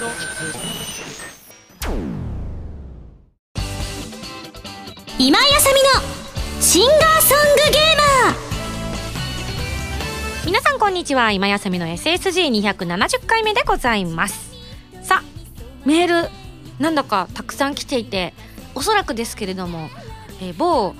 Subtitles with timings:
[0.00, 0.08] 今
[5.38, 8.36] 井あさみのシンガーソングゲーマー。
[10.46, 11.32] 皆さんこんにちは。
[11.32, 14.54] 今やさみの SSG270 回目でございます。
[15.02, 15.24] さあ
[15.86, 16.30] メール
[16.78, 18.32] なんだかたくさん来ていて
[18.74, 19.90] おそらくですけれども、
[20.40, 20.94] えー、某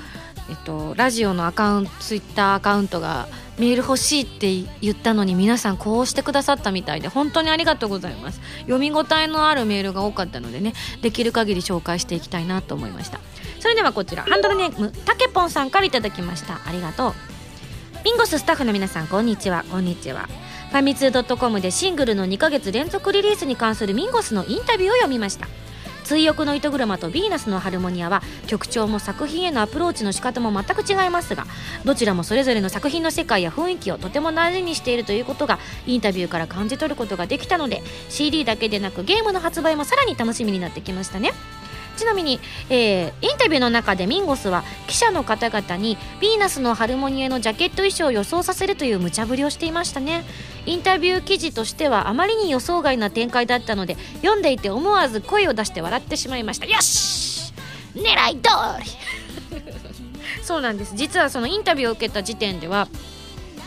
[0.51, 8.41] えっと、ラジオのアカウントツイッターアカウントがメール欲しいって言ったのに皆さんこうしてくださったみたいで本当にありがとうございます。
[8.63, 13.21] 読み応えのあるメールが多かったのでねできる限り紹介していきたいなと思いました。
[13.61, 16.61] それではこちらハンドルネームたけぽんさんからいただきました。
[16.67, 17.15] ありがとう。
[18.03, 19.65] ビンゴススタッフの皆さんこんにちは。
[19.71, 20.29] こんにちは。
[20.71, 25.47] ファミツー .com でシングルの2ヶ月連続リリースに関するミンゴスのインタビューを読みました。
[26.11, 31.47] 追憶の糸車とヴィーナスのハルモニアは曲調も作品へのアプローチの仕方も全く違いますが
[31.85, 41.31] どちらもそれぞれの作品の世界や雰囲気をとても大事にしているということがインタビューから感じ取ることができたので CD だけでなくゲームの発売もさらに楽しみになってきましたね。
[42.01, 50.25] ちなみに、えー、インタビューの中でミンゴスは記者の方々にヴィーナスのハルモニエのジャケット衣装を予想させるという無茶ぶりをしていましたね。
[50.65, 56.65] インタビュー記事としてはあまりに予想外な展開だったので読んでいて思わず声を出して笑ってしまいました。
[56.67, 57.53] よし！
[57.95, 58.01] 狙
[58.33, 58.49] い通
[59.53, 59.63] り！
[60.43, 60.95] そうなんです。
[60.97, 62.89] 実はそのインタビューを受けた時点では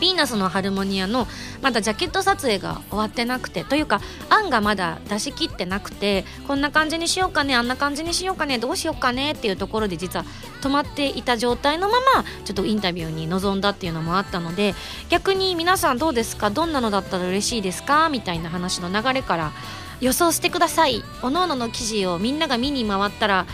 [0.04, 1.26] ヴィーナスのハルモニアの
[1.62, 10.26] まだジャケット撮影が終わってなくてというか案がまだ出し切ってなくてこんな感じにしようかねあんな感じにしようかねどうしようかねっていうところで実は
[10.60, 14.74] 止まっていた状態のままちょっとインタビューに臨んだっていうのもあったので
[15.08, 16.50] 逆に皆さんどうですか？
[16.50, 18.10] どんなのだったら嬉しいですか？
[18.10, 19.52] みたいな話の流れから
[20.00, 21.02] 予想してください。
[21.22, 23.46] おのおのの記事をみんなが見に回ったら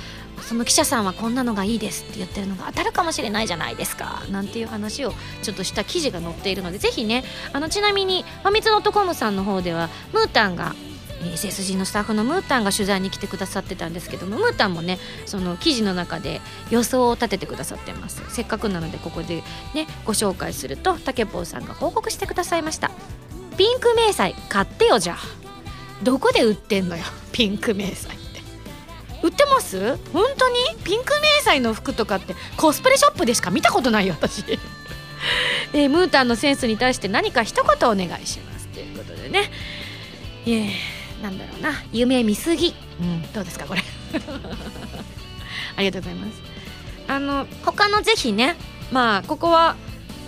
[0.42, 4.22] その記者さんはこんなのがいいですって言ってるのが当たるかもしれないじゃないですか。
[4.30, 10.74] なんていう話をちょっとした記事が載っているのでぜひねあのちなみにファミツノットコムさんの方ではムータンが
[11.20, 19.42] SSG のスタッフのムータンが取材に来てくださってたんですけどもムータンもねその記事の中で予想を立ててくださってますせっかくなのでここで
[19.74, 22.90] ねご紹介するとたけぽうさんが報告してくださいました
[23.56, 25.18] ピンク迷彩買ってよじゃあ
[26.02, 28.19] どこで売ってんのよピンク迷彩
[29.22, 29.96] 売ってます？
[30.12, 30.56] 本当に？
[30.84, 34.44] ピンク迷彩の服とかってコスプレショップでしか見たことないよ私。
[35.74, 39.50] えー、ムータンのセンスに対して何か一言お願いしますということでね。
[40.46, 41.82] えー、なんだろうな。
[41.92, 42.74] 夢見すぎ。
[43.00, 43.32] うん。
[43.32, 43.82] どうですかこれ？
[45.76, 46.40] ありがとうございます。
[47.08, 48.56] あの他のぜひね
[48.92, 49.74] まあここは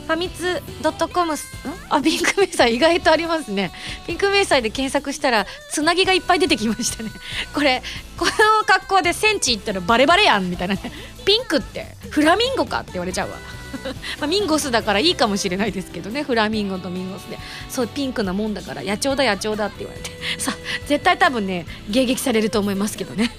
[0.09, 1.37] ファミツドットコム
[1.93, 3.71] あピンク迷彩意外とありますね。
[4.07, 7.11] ピンク迷彩で検索したらつなぎがいっぱい出てきましたね。
[7.53, 7.83] これ
[8.17, 8.33] この
[8.67, 10.91] 格好でセンチ行ったらバレバレやんみたいなね。
[11.27, 13.37] ピンクってフラミンゴかって言われちゃうわ。
[14.21, 16.23] まあ、ミンゴスだからいいかもしれないですけどね。
[16.23, 17.39] フラミンゴとミンゴスで。
[17.69, 20.11] そうピンクなもんだから野鳥だ野鳥だって言われて。
[20.39, 20.53] さ
[20.87, 23.31] 絶対多分ね迎撃されると思いますけどね。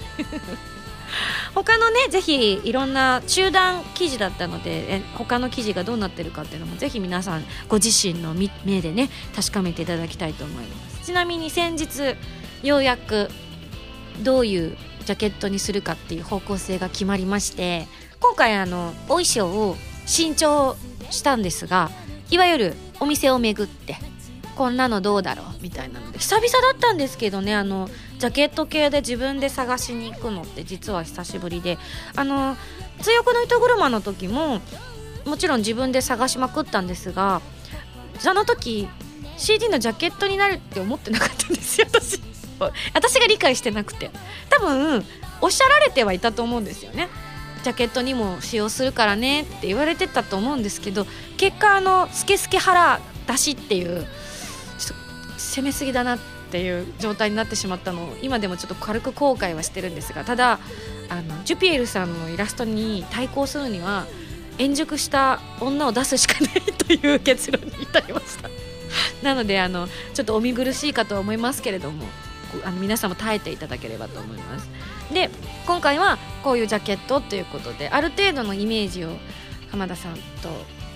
[1.54, 11.06] 他のねぜひいろんな中断記事だったのでえ他の記事がどうなってるかっていうのもぜひ皆さんご自身の目でね確かめていただきたいと思います。
[11.06, 12.16] ちなみに先日
[12.62, 13.30] ようやく
[14.22, 17.86] どういうジャケットにするかっていう方向性が決まりまして
[18.20, 19.76] 今回あのお衣装を
[20.06, 20.76] 新調
[21.10, 21.90] したんですが
[22.30, 23.98] いわゆるお店を巡って
[24.54, 25.46] こんなのどうだろう？
[25.60, 27.88] みたいなので久々だったんですけどねあの
[28.18, 31.78] ジャケット系で自分で探しに行くのって実は久しぶりで
[32.16, 32.56] あの
[33.02, 34.60] 「強くの糸車」の時も
[35.24, 37.40] もちろん自分で探しまくったんですが
[38.18, 38.88] その時
[39.36, 42.20] CD のジャケットになるって思ってなかったんですよ私。
[42.94, 44.10] 私が理解してなくて。
[44.48, 45.04] 多分
[45.40, 47.08] おっしゃられてはいたと思うんですよね。
[47.64, 54.06] ジャケットにも使用するからねって言われてたと思うんですけど結果あのスケスケ腹出しっていう
[55.36, 56.18] 攻めすぎだなっ
[56.50, 60.58] ていう状態になってしまったのを今でもちょっと軽く後悔はしてるんですがただ
[61.08, 64.06] あのジュピエルさんのイラストに対抗するには
[64.58, 68.48] 円熟した女を出すしかないという結論に至りました。
[69.22, 72.04] なのであのちょっとお見苦しいかと思いますけれども
[72.64, 74.68] あの皆さんも耐えていただければと思います。
[75.12, 75.30] で
[75.66, 79.16] 今回はこういうジャケットということである程度のイメージを
[79.70, 80.48] 浜田さんと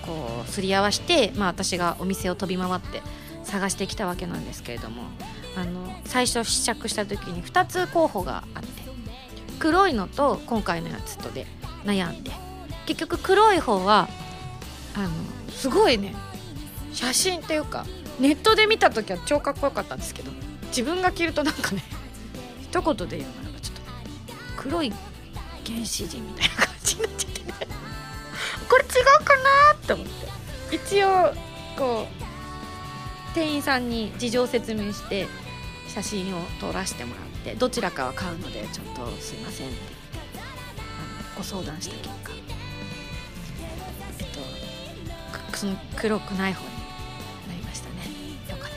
[0.05, 3.03] こうすり合わせて、まあ、私がお店を飛び回って
[3.49, 5.03] 探してきたわけなんですけれども
[5.55, 8.69] あの最初試着した時に2つ候補があって
[9.59, 11.45] 黒いのと今回のやつとで
[11.83, 12.31] 悩んで
[12.85, 14.07] 結局黒い方は
[14.95, 15.09] あの
[15.51, 16.15] すごいね
[16.93, 17.85] 写真っていうか
[18.19, 20.31] ネットで見た時は超かっこよかったんですけど
[20.67, 21.83] 自分が着るとなんかね
[22.61, 23.81] 一言で言うならばちょっと
[24.57, 24.93] 黒い
[25.65, 27.53] 原始人みたいな感じになっちゃってね。
[28.69, 30.75] これ違うかなって思って。
[30.75, 31.33] 一応
[31.75, 32.28] こう
[33.33, 35.27] 店員さんに事情説明して
[35.87, 40.43] 写真を撮らせてもらってどちらかは買うのでちょっとすいませんって言ってあ
[41.31, 42.31] のご相談した結果。
[44.19, 44.27] えっ
[45.51, 46.73] とその黒くない方に
[47.47, 47.95] なりましたね。
[48.49, 48.71] よかっ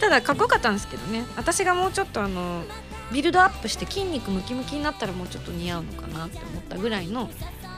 [0.00, 1.24] ただかっこよかったんですけどね。
[1.36, 2.64] 私がもうちょっとあの
[3.12, 7.30] ビルドアップして筋肉ムキムキになったらもうちょっと似合うのかなって思ったぐらいの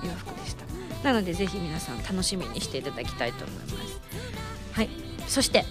[0.04, 0.77] 洋服でした。
[1.02, 4.00] なのでぜひ皆さん楽しみにしていただきたいと思います。
[4.72, 4.88] はい。
[5.26, 5.64] そして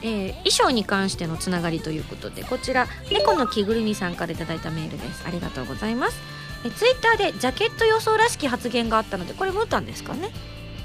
[0.00, 5.24] えー、衣装に関してのつながりということでこちら猫の着ぐるみさんから頂いたメールです。
[5.26, 6.20] ありがとうございます。
[6.64, 10.30] えツイッターでジャケット予想らしき発言があったのでこれムータンですかね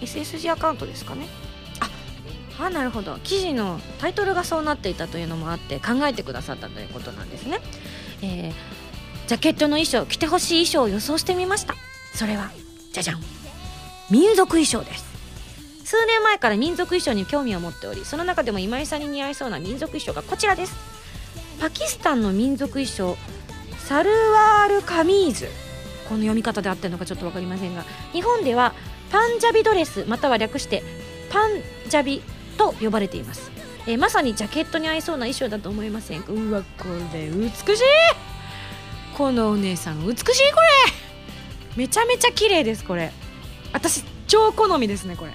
[0.01, 1.27] ？SSG アカウントですかね？
[2.59, 3.17] ああなるほど。
[3.23, 7.59] 記事のタイトルがそうなっていたというのもあって考えてくださったということなんですね、
[8.21, 8.53] えー、
[9.27, 11.75] ジャケットの衣装着てほしい衣装を予想してみました。
[12.15, 12.51] それは
[12.91, 13.32] じゃじゃん。
[14.09, 15.05] 民族衣装です。
[15.85, 20.75] 数年前から民族衣装に興味を持っておりその中でも今井さんに似合いそうな民族衣装がこちらです。
[21.59, 23.17] パキスタンの民族衣装
[23.77, 25.47] サルワールカミーズ。
[26.09, 28.73] この読み方で合ってるのかちょっと分かりませんが日本では
[29.09, 30.83] パンジャビドレスまたは略して
[31.31, 32.21] パンジャビ
[32.57, 33.51] と呼ばれています、
[33.87, 36.33] え、まさにジャケットに合いそうな衣装だと思いませんか？
[36.33, 37.83] うわこれ美しい。
[39.17, 40.59] このお姉さん美しいこ
[41.77, 41.77] れ。
[41.77, 43.11] めちゃめちゃ綺麗ですこれ。
[43.73, 45.33] 私超好みですねこれ。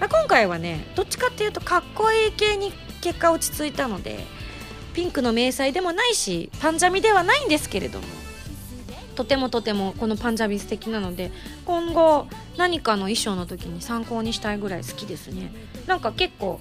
[0.00, 4.24] 今回はねどっちかっていうとかっこいい系に結果落ち着いたので
[4.94, 8.04] ピンクの迷彩でもないしパンジャミではないんですけれども
[9.14, 11.30] とてもとてもこのパンジャビ素敵なので
[11.64, 12.26] 今後
[12.56, 15.52] 何かの衣装の時に参考にしたいぐらい好きですね。
[15.86, 16.58] なんか結構、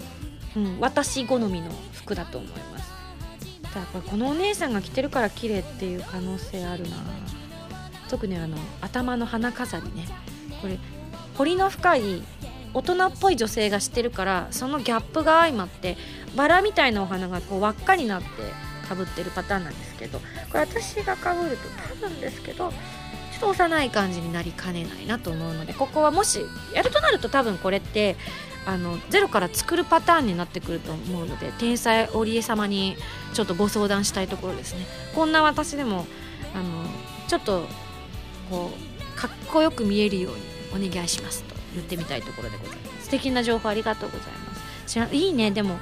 [0.56, 2.92] うん、私好みの服だと思います。
[3.74, 6.98] ただこれこのお姉さんが着てるから綺麗っていう可能性あるな。
[8.10, 10.08] 特にあの頭の花飾りね。
[10.62, 10.78] これ
[11.38, 12.24] 彫りの深い
[12.74, 15.98] 大人っぽい女性がしてるからそのギャップが相まって
[16.36, 18.28] バラみたいなお花がこう輪っかになって
[18.88, 21.64] かぶってるパターンなんですけどこれ私がかぶると
[22.04, 28.16] 多分ですけどちょっと幼い感じになりかねないなと思うのでここはもしやるとなると多分これって
[28.66, 32.96] あのゼロから作るパターンになってくると思うので天才織江様に
[33.34, 34.86] ちょっとご相談したいところですね。
[35.16, 36.06] こんな私でも
[36.54, 36.86] あの
[37.28, 37.66] ちょっと
[38.50, 43.06] こうかっこよく見えるようにお願いしますと言ってみたいところでございます。
[43.06, 44.62] 素敵な情報ありがとうございます。
[44.88, 45.52] 知らいいね。
[45.52, 45.78] でも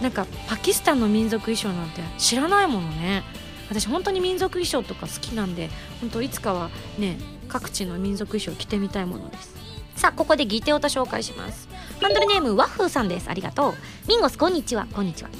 [0.00, 3.22] なんかパキスタンの民族衣装なんて知らないものね。
[3.68, 5.70] 私本当に民族衣装とか好きなんで
[6.00, 7.16] 本当いつかはね
[7.48, 9.54] 各地の民族衣装着てみたいものです。
[9.96, 11.68] さあここでギテオタ紹介します。
[12.00, 13.28] ハンドルネームワッフーさんです。
[13.28, 13.74] ありがとう。
[14.08, 14.86] ミンゴスこんにちは。
[14.92, 15.30] こんにちは。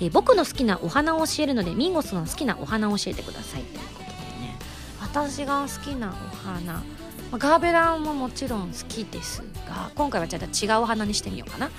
[0.00, 3.62] え僕の好きなお花を教えるのでミンゴスの好きなお花を教えてください。
[3.62, 4.56] ということでね。
[5.00, 6.82] 私が好きなお花。
[7.30, 10.44] まガーベランももちろん好きですが今回はじゃあ
[10.74, 11.66] 違うお花にしてみようかな。
[11.66, 11.70] う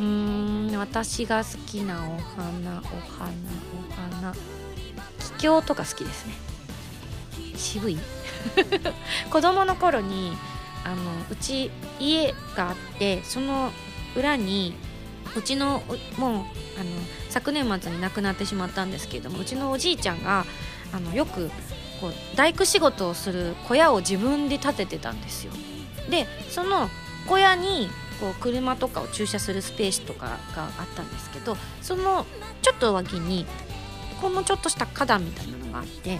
[0.00, 0.04] ー
[0.74, 2.82] ん私が好きなお花お
[3.16, 3.30] 花
[4.20, 4.34] お花。
[5.36, 6.34] 気境とか好きですね。
[7.56, 7.98] 渋い？
[9.30, 10.32] 子供の頃に
[10.84, 10.96] あの
[11.30, 13.72] うち家があってその
[14.16, 14.74] 裏に
[15.36, 15.82] うちの
[16.16, 16.44] もうあの
[17.28, 20.46] 昨年末に亡くなってしまったんですけれどもうちのおじいちゃんが
[20.92, 21.50] あのよく
[22.00, 25.52] こう大工仕事をする小屋を自分で建ててたんですよ。
[26.10, 26.88] でその
[27.26, 27.88] 小屋に
[28.20, 32.26] こう車とかを駐車するスペースとかがあったんですけどその
[32.62, 33.46] ちょっと脇に
[34.20, 36.18] このちょっとした花壇みたいなのがあって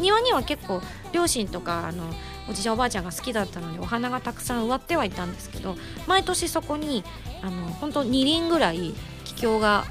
[0.00, 2.04] 庭には結構両親とかあの
[2.48, 7.04] おじいちゃんおばあちゃんが好きだったのでお花がたくさん植わってはいたんですけど毎年そこに
[7.42, 9.84] あの本当2輪ぐらい気境が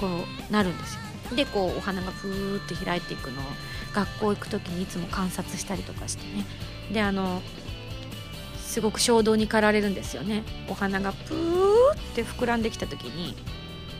[0.00, 1.03] こうなるんですよ。
[1.34, 3.44] でこうお花がふーって開いていくのを
[3.94, 6.44] 学校行く時にいつも観察したりとかしてね
[6.92, 7.40] であの
[8.60, 13.36] すごく衝動に駆られるんですよねお花がプーって膨らんできた時に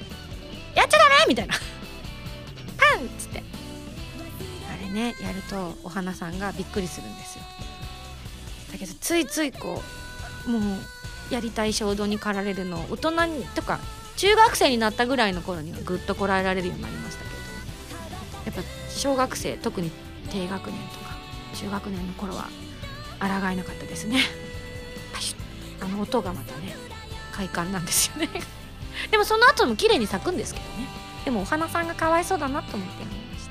[0.75, 1.55] 「やっちゃダメ!」みたいな
[2.77, 3.43] 「パン!」っつって
[4.73, 7.45] あれねやるとお花さんがびっくりするんですよ
[8.73, 9.83] だけどついついこ
[10.47, 10.63] うもう
[11.31, 13.79] やりたい衝動に駆られるのを大人にとか
[14.17, 19.91] 中学生になったぐらいの頃にはぐっとこらえられるようになりましたけどやっぱ小学生特に
[20.31, 21.17] 低学年とか
[21.55, 22.49] 中学年の頃は
[23.21, 24.21] 抗えなかったですね。
[25.13, 26.77] パシッあの音がまたね
[27.33, 28.29] 快感なんですよね。
[29.11, 30.89] でもその後も綺麗に咲くんですけどね。
[31.25, 33.49] でもお花さんがかわいそうだなと思ってやめまし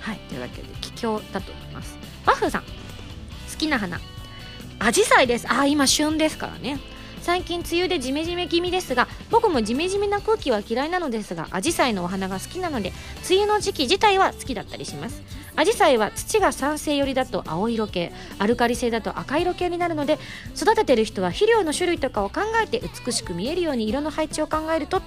[0.00, 0.10] た。
[0.10, 1.96] はいというわけで貴重だと思います。
[2.24, 2.68] ワッフーさん好
[3.56, 4.00] きな花。
[4.78, 5.46] アジサイです。
[5.48, 6.78] あ今旬ですからね
[7.26, 12.92] 最近梅雨でジメジメ気味ですが僕もジメジメな空気は嫌いなのですがアジサイのお花が好きなので
[13.28, 15.22] 梅雨の時期自体は好きだったりします。
[15.56, 20.20] アジサイは土が酸性寄りだと青色系アルカリ性だと赤色系になるので
[20.54, 25.04] 育ててる人は肥料の種類とかを考えて美しく見えるように色の配置を考えると考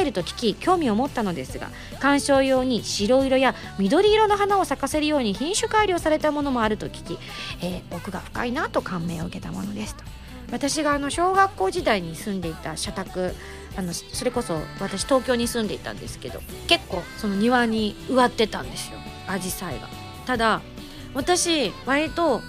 [0.00, 1.68] えると聞き興味を持ったのですが
[2.00, 7.18] 観賞用に白色や緑色の花を咲かせるように品種改良されたものもあると聞き、
[7.60, 10.23] えー、奥が深いなと感銘を受けたものですと。
[10.50, 13.34] 私があの小学校時代に住んでいた社宅
[13.76, 19.88] あのそれこそ私東京に住んでいたんですけど結構その庭に植わってたんですよアジサイが。
[20.26, 20.62] ただ
[21.14, 22.40] 私割と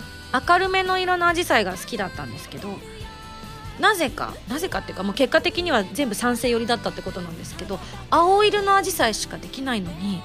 [0.48, 2.70] 明るめの色のアジサイが好きだったんですけど
[3.80, 10.22] なぜかなぜかっていうか、まあ、結果的には全部酸性寄りだったってことなんですけど青色のアジサイしかできないのに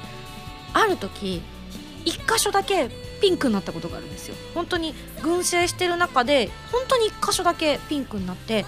[0.72, 1.42] ある時
[2.04, 2.88] 1箇所だけ
[3.20, 4.34] ピンクになったことがあるんですよ。
[4.54, 8.64] 本当に群生してる中で本当に1箇所だけピンクになって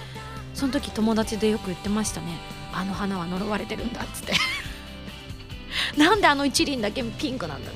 [0.55, 2.39] その時友達でよく言ってましたね。
[2.73, 4.35] あの花は呪われてるんだっつって。
[5.97, 7.71] なんであの一輪だけピンクなんだ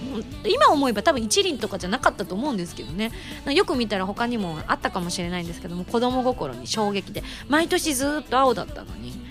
[0.47, 3.11] 今思えば多分一輪とかじゃなかったと思うんですけどね。
[3.47, 7.23] よく見たら他にもあったかもしれないんですけども子供心に衝撃で。
[7.49, 9.25] 毎年ずっと青だったのに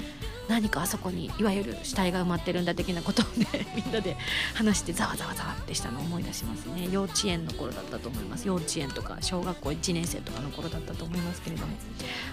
[0.48, 4.16] 何かあそこにいわゆる死体が埋まってるんだ的なことをね みんなで
[4.54, 6.88] 話してざわざわざわってしたのを思い出しますね。
[6.92, 8.48] 幼稚園の頃だったと思います。
[8.48, 11.74] 幼稚園とか小学校1年生とかの頃だったと思いますけれども。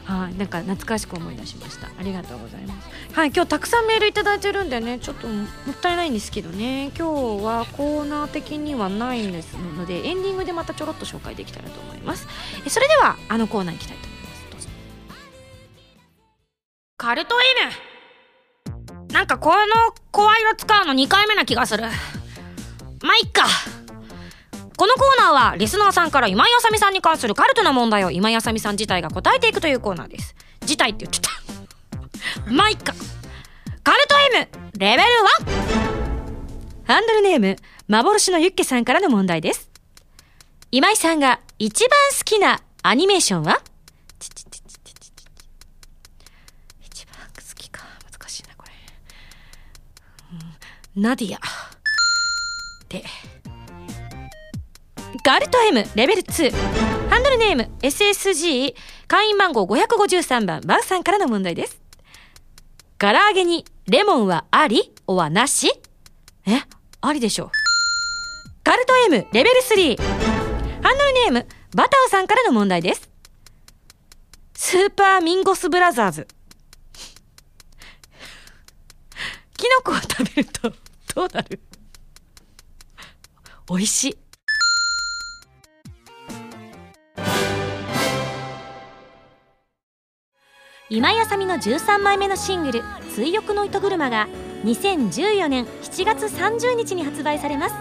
[0.04, 0.34] はい。
[0.34, 1.88] なんか懐かしく思い出しました。
[1.98, 2.88] ありがとうございます。
[3.14, 3.32] はい。
[3.34, 4.98] 今日たくさんメールいただいてるんでね。
[4.98, 6.90] ちょっともったいないんですけどね。
[6.96, 12.26] 今日はコーナー的にはないんですのでエンディングでまたちょろっと紹介できたらと思います。
[12.68, 14.44] それではあのコーナー行きたいと思います。
[14.50, 14.68] どうぞ。
[16.96, 17.91] カルト N
[19.12, 19.56] なんかこの
[20.10, 21.82] 声色使うの2回目な気がする。
[21.82, 23.44] まあ、いっか。
[24.76, 30.34] このコーナーはリスナーさんから今井あさみさんに関するカルトな問題を今井あさみさん自体が答えていくというコーナーです。
[30.62, 32.50] 自体って言っちゃった。
[32.50, 32.94] まあ、いっか。
[33.82, 35.02] カルト M レベル
[35.44, 36.84] 1!
[36.84, 37.56] ハンドルネーム、
[37.88, 39.70] 幻のユッケさんからの問題です。
[40.70, 43.60] 今井さんが一番好きなアニメーションは？
[50.94, 51.40] ナディア。
[52.88, 53.04] で、
[55.24, 56.52] ガルト M レベル2。
[57.08, 58.74] ハンドルネーム SSG
[59.06, 61.80] 会員番号553番バウさんからの問題です。
[62.98, 64.92] 唐揚げにレモンはあり？
[65.06, 65.70] おはなし？
[66.46, 66.60] え
[67.00, 67.50] ありでしょう。
[68.64, 69.96] ガルト M レベル3。
[70.82, 73.10] ハンドルネームバタオさんからの問題です。
[74.54, 76.28] スーパーミンゴスブラザーズ。
[79.62, 80.72] キノコを食べると
[81.14, 81.60] どうなる？
[83.70, 84.18] 美味しい。
[90.90, 92.82] 今井あさみの13枚目のシングル
[93.14, 94.26] 「追憶の糸車」が
[94.64, 97.74] 2014年7月30日に発売されます。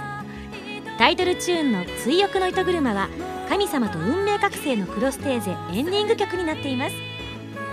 [0.99, 3.09] タイトルチューンの「追憶の糸車」は
[3.49, 6.95] 神様と運命覚醒のクロステーゼエンディング曲になっています。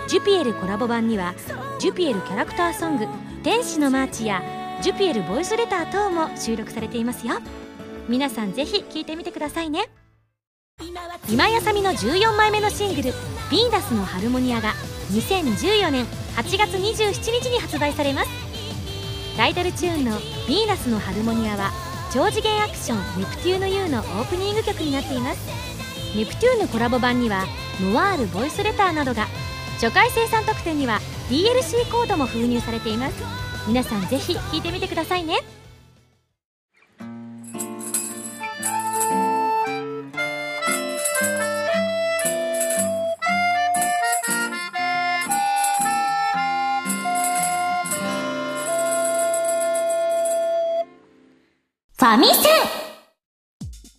[0.09, 1.35] ジュピエルコラボ版には
[1.79, 3.07] ジュピエルキャラクターソング
[3.43, 4.43] 「天使のマーチ」や
[4.83, 7.35] ジュピエルボイスレター等も収録されていますよ。
[8.09, 9.89] 皆さんぜひ聴いてみてくださいね。
[11.29, 13.11] 今井あさみの14枚目のシングル
[13.51, 14.75] 「ヴィーナスのハルモニア」が
[15.13, 18.29] 2014年8月27日に発売されます。
[19.37, 20.13] タイトルチューンの
[20.47, 21.73] 「ヴィーナスのハルモニア」は
[22.13, 25.41] 超次元アクション「ネプテューヌ U」のオープニング曲になっています。
[26.17, 27.45] ネプテューヌコラボ版には
[27.83, 29.29] ノワールボイスレターなどが
[29.75, 33.23] 初回生産特典には DLC コードも封入されています。
[33.67, 35.37] 皆さんぜひ聞いてみてくださいね。
[51.99, 52.33] ファミセ
[52.75, 52.78] ン。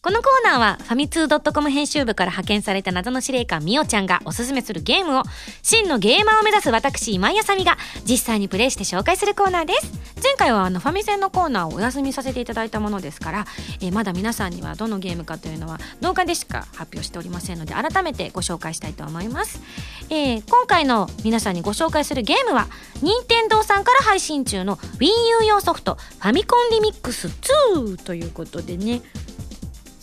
[0.09, 5.23] このコーナーはファミツー .com 編集部から派遣された謎の司令官みおちゃんがおすすめするゲームを
[5.61, 7.77] 真のゲーマーを目指す私今井あさみが
[8.09, 10.09] 実際にプレイして紹介するコーナーです。
[10.23, 13.45] 前回はあのファミセンのコーナーをお休みさせていただいたものですから、
[13.81, 19.61] えー、まだ皆さんにはどのゲームかというのは動画でしか発表しておりませんので改めてご紹介したいと思います、
[20.09, 22.67] えー、今回の皆さんにご紹介するゲームは
[23.03, 29.01] 任天堂さんから配信中の WiiU 用ソフトファミコンリミックス2ということでね。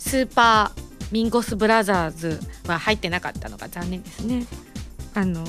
[0.07, 4.45] スーパーミンゴスブラザーズは入ってなかったのが残念ですね。
[5.13, 5.43] あの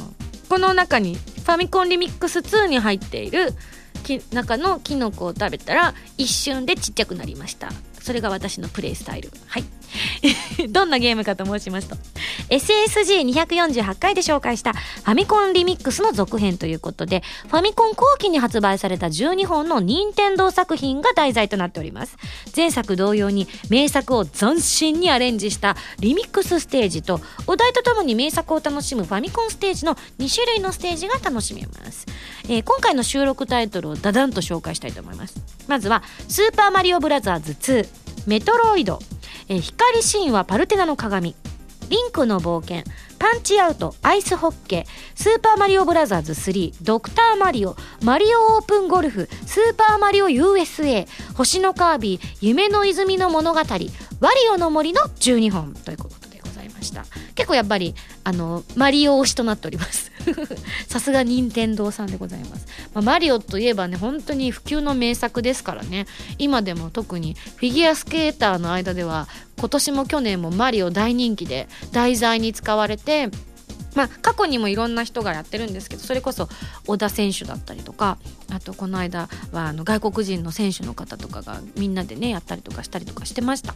[0.48, 3.54] この中にファミコンリミックス2に入っている
[4.32, 7.70] 中のキノコを食べたら一瞬でちっちゃくなりました。
[8.00, 9.30] それが私のプレイスタイル。
[9.46, 9.64] はい。
[10.68, 11.96] どんなゲームかと申しますと
[12.50, 22.16] SSG248 回で紹介したファミコンリミックスの続編ということでファミコン後期に発売された12本の任天堂作品が題材となっております。
[22.56, 32.06] 前作同様に名作を斬新にアレンジしたリミックスステージとお題とともに名作を楽しむファミコンステージの2種類のステージが楽しめます、
[32.44, 35.40] えー、今回の収録タイトルをダダンと紹介したいと思います。
[35.66, 37.88] まずは「スーパーマリオブラザーズ2」
[38.26, 39.00] 「メトロイド」
[39.48, 41.34] えー、光神話パルテナの鏡。
[41.88, 42.84] リンクの冒険。
[43.18, 44.86] パンチアウトアイスホッケー。
[45.14, 47.76] スーパーマリオブラザーズ3ドクターマリオ。
[48.02, 49.28] マリオオープンゴルフ。
[49.46, 52.38] スーパーマリオ USA 星のカービィ。
[52.40, 53.60] 夢の泉の物語。
[53.60, 53.80] ワリ
[54.52, 55.74] オの森の12本。
[55.74, 56.17] ということ
[56.78, 57.04] ました。
[57.34, 57.94] 結構やっぱり
[58.24, 60.10] あのマリオ推しとなっております。
[60.88, 66.06] さすが任天堂さんでございます、まあ、マリオといえばね本当に普及の名作ですからね。
[66.38, 73.28] 今でも特にフィギュアスケーターの間では今年も去年もマリオ大人気で題材に使われて
[73.94, 76.48] まあ、過去にもいろんな人がやってるんですけどそれこそ
[76.86, 78.18] 小田選手だったりとか
[78.52, 83.74] あとこの間はあの外国人の選手の方とかがみんなでねやったりとかしたりとかしてました。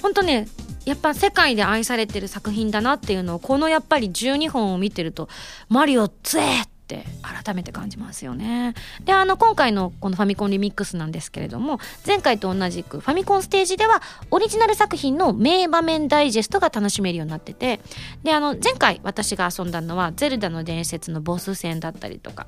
[0.00, 0.48] 本当ね
[0.84, 5.28] やっぱ世界で愛されてる作品だなっていうのをこのやっぱり12本を見てると
[5.68, 8.74] マリオつえって改めて感じますよね。
[9.04, 17.80] であの今回のこのファミコンリミックスなんですけれども前回と同じくファミコンステージではオリジナル作品の名場面ダイジェストが楽しめるようになってて
[18.22, 22.46] であの前回私が遊んだのは「ゼルダの伝説」のボス戦だったりとか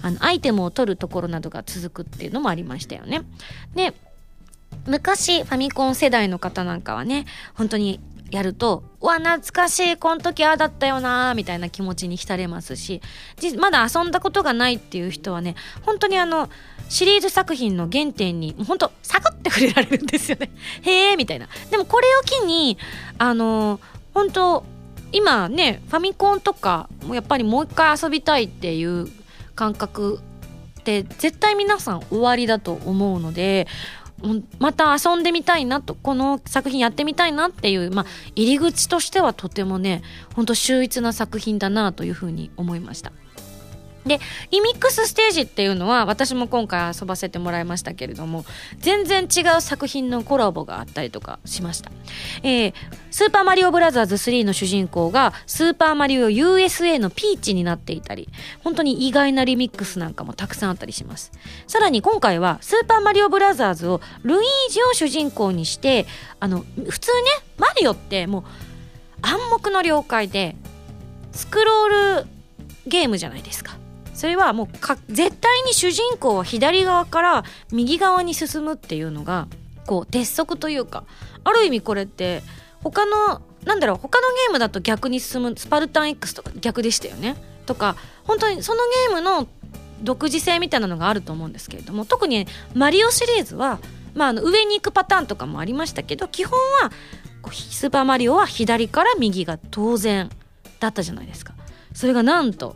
[0.00, 3.22] あのアイテムを取るところなどが続くっていうのもありましたよね。
[3.74, 3.92] で
[4.86, 8.00] 昔ファミコン世代の方なんかはね本当に
[8.32, 13.02] やると、うわ、懐かしい、この時ああだったよなみたいな気持ちに浸れますし、
[13.58, 16.48] まだ遊んだことがないっていう人はね、本当にあの、
[16.88, 20.50] シリーズ作品の原点に、本当サクって触れられるんですよね。
[20.80, 21.48] へえ、みたいな。
[21.70, 22.78] でもこれを機に、
[23.18, 23.80] あの、
[24.14, 24.64] 本当
[25.12, 29.08] 今ね、ファミコンとか、もやっぱりもう一回遊びたいっていう
[29.54, 30.20] 感覚
[30.80, 33.68] って絶対皆さん終わりだと思うので
[34.58, 40.02] また遊んでみたいなとこの作品やってみたいなっていう、まあ、入り口としてはとてもね
[40.34, 43.12] ほんと秀逸な作品だなというふうに思いました。
[44.06, 48.44] でリミックスステージっていうのは私も今回遊ばせてもらいましたけれども
[48.78, 51.92] 全然違う作品のコラボがあったりとかしました、
[52.42, 52.74] えー、
[53.10, 58.28] スーパーマリオブラザーズ3の主人公がスーパーマリオ USA のピーチになっていたり
[58.64, 61.32] 本当に意外なリミックスなんかもたくさんあったりします。
[61.66, 66.06] さらに今回はスーパーマリオブラザーズをルイージを主人公にして
[66.40, 67.18] あの普通ね
[67.58, 68.44] マリオってもう
[69.22, 70.56] 暗黙の了解で
[71.32, 72.26] スクロール
[72.86, 73.81] ゲームじゃないですか。
[74.14, 74.68] それはもう
[75.08, 79.48] 絶対に主人公は左側から右側に進むっていうのが
[79.86, 81.04] こう鉄則というか
[81.44, 82.42] ある意味これって
[82.82, 87.36] 他のなんだろう他のゲームだと逆に進むスパルタン X とか逆でしたよね。
[87.66, 89.46] とか本当にそのゲームの
[90.02, 93.78] 独自性みたいなのがあると思うんですけれども特にマリオシリーズは、
[94.14, 96.90] まあ、あの上に行くパターンとかもありましたけど基本は
[97.52, 100.28] スーパーマリオは左から右が当然
[100.80, 101.54] だったじゃないですか。
[101.94, 102.74] それがなんと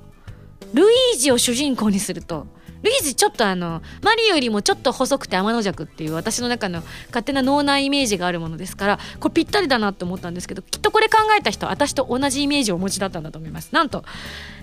[0.75, 2.47] ルイージを主人公にすると
[2.83, 13.71] ルイージちょっとあのマリオよりもちょっと細くて天の弱っていう私の中の勝手な脳内イメージがあるものですからこれぴったりだなって思ったんですけどきっとこれ考えた人は私と同じイメージをお持ちだったんだと思います。
[13.73, 14.05] なんと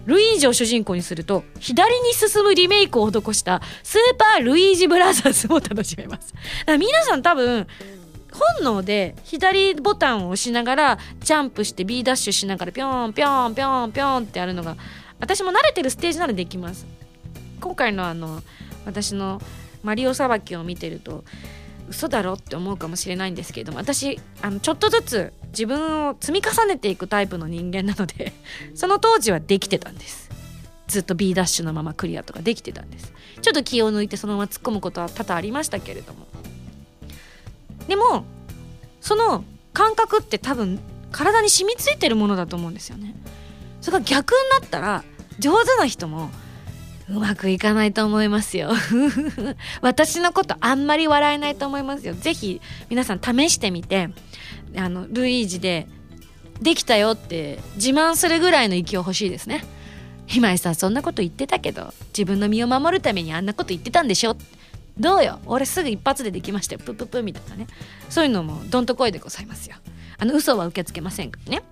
[0.05, 6.33] ルイージを主人公にすると左に進むリメイクを施したスーパールイージブラザーズを楽しめます。
[6.67, 7.67] 皆さん多分
[8.33, 14.75] 本能で左ボタンを押しながらジャンプして B ダッシュしながらピョンピョンピョンピョンってやるのが
[15.23, 16.85] 私も慣れてるステージならできます。
[17.61, 18.41] 今回のあの
[18.85, 19.41] 私の
[19.81, 21.23] マリオさばきを見てると
[21.87, 28.33] 嘘だろって思うかもしれないんですけれども私あのちょっとずつ自分を積み重ねていくタイプの人間なので
[28.75, 30.29] その当時はできてたんです。
[30.87, 33.13] ずっと B ダッシュのままクリアとかできてたんです。
[33.41, 36.27] ちょっと気を抜いてそのまま突っ込むことは多々ありましたけれども。
[37.87, 38.25] でも
[38.99, 40.79] その感覚って多分
[41.13, 43.15] 体に染みついてるものだと思うんですよね。
[43.79, 45.03] それが逆になったら
[45.39, 46.29] 上手な人も
[47.09, 48.71] うまくいかないと思いますよ。
[49.81, 52.13] 私のことあんまり笑えないと思いますよ。
[52.13, 54.09] ぜひ皆さん試してみて
[54.77, 55.87] あのルイージで
[56.61, 59.65] できたよって自慢するぐらいの勢い欲しいですね。
[60.33, 64.37] 今井さんそんなこと言ってたけど自分の身を守るためにあんなこと言ってたんでしょ？
[64.97, 65.39] どうよ？
[65.45, 66.81] 俺すぐ一発でできましたよ。
[66.83, 67.67] プププみたいなね。
[68.09, 69.75] そういうのもどんと声でございますよ。
[70.17, 71.63] あの嘘は受け付けませんからね。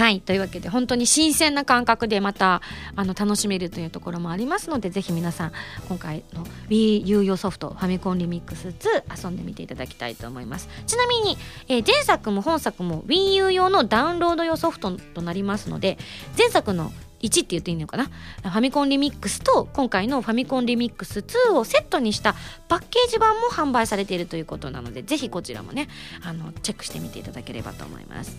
[0.00, 0.22] はい。
[0.22, 2.62] というわけで、本当に新鮮な感覚でまた、
[2.96, 5.52] あの、楽しめるというところもありますので、ぜひ皆さん、
[5.90, 10.70] 今回の Wii 有用ソフト、ファミコンリミックス2、遊んでみていただきたいと思います。
[10.86, 11.36] ちなみに、
[11.68, 15.98] えー前作も本作も Wii U 用のダウンロード用ソフトとなりますので、
[16.38, 18.04] 前作の1って言っていいのかな？
[18.04, 22.34] ファミコンリミックスと今回のファミコンリミックス2をセットにした
[22.68, 25.88] パッケージ版も販売されているということなのでぜひこちらもね
[26.24, 28.38] あのチェックしてみていただければと思います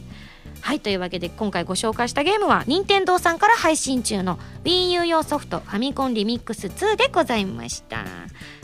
[0.62, 8.06] はいというわけで今回ご紹介したゲームは任天堂さんから配信中の WiiU 用ソフトファミコンリミックス2でございました。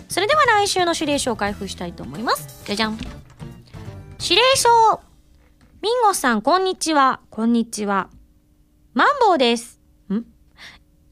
[0.07, 2.63] それでは来週の指令書を開封したいと思います。
[2.65, 2.97] じゃじゃん。
[4.21, 4.69] 指令書。
[5.81, 7.19] ミンゴさんこんにちは。
[7.29, 8.09] こんにちは。
[8.93, 9.79] マンボウです。
[10.09, 10.23] ん？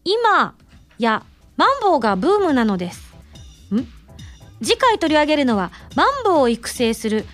[0.04, 0.56] 今
[0.98, 1.24] や
[1.58, 3.14] マンボウがブームなのです。
[3.74, 3.86] ん？
[4.64, 7.26] 次回取り上げるのはマンボウを育成する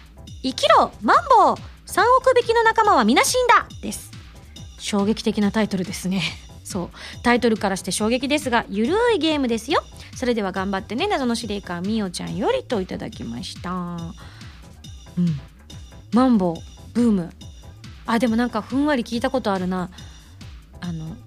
[0.42, 1.56] 生きろマンボウ。
[1.91, 4.12] 3億匹の仲間は皆死んだです。
[4.80, 6.21] 衝撃的なタイトルですね。
[6.63, 6.89] そう。
[7.21, 9.84] タイトルからして衝撃ですがゆるいゲームですよ。
[10.15, 11.08] それでは頑張ってね。
[11.08, 13.71] 謎の司令官みおちゃんよりといただきました。
[13.71, 15.38] うん。
[16.13, 16.62] マンボウ
[16.93, 17.34] ブーム。
[18.06, 19.89] あでもなんかふんわり聞いたことあるな。
[20.80, 21.17] あの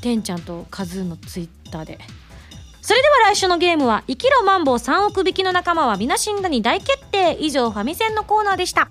[0.00, 2.00] てんちゃんとカズーのツイッターで。
[2.82, 7.36] それでは来週のゲームは「生きろマンボウ3億匹の仲間は皆死んだ」に大決定。
[7.38, 8.90] 以上ファミセンのコーナーでした。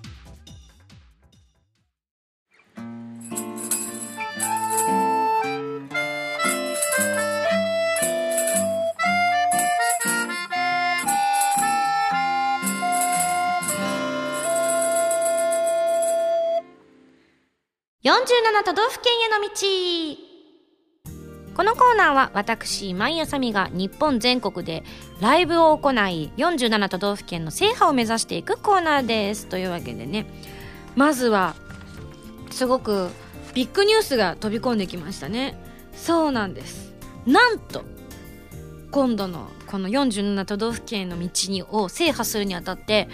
[18.10, 19.50] 47都道府県への道
[21.54, 24.82] このコーナーは私、毎朝みが日本全国で
[25.20, 29.46] ライブを行い47都道府県の制覇を目指していくコーナーです。
[29.46, 30.26] というわけでね、
[30.96, 31.54] まずは
[32.50, 33.10] すごく
[33.54, 35.56] ビッグニュースが飛び込んできましたね。
[35.94, 36.92] そうなんです。
[37.26, 37.84] なんと
[38.90, 43.08] 今度のこの47都道府県の道にを制覇するにあたって